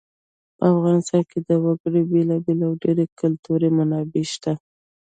په 0.57 0.63
افغانستان 0.73 1.21
کې 1.29 1.39
د 1.47 1.49
وګړي 1.63 2.01
بېلابېلې 2.11 2.65
او 2.69 2.73
ډېرې 2.83 3.05
ګټورې 3.19 3.69
منابع 3.77 4.23
شته. 4.33 4.53